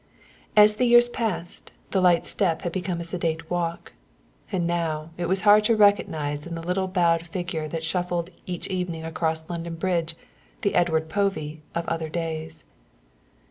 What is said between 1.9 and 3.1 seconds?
the light step had become a